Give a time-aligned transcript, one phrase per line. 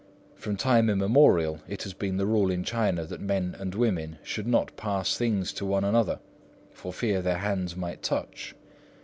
[0.33, 4.47] From time immemorial it has been the rule in China that men and women should
[4.47, 8.55] not pass things to one another,—for fear their hands might touch.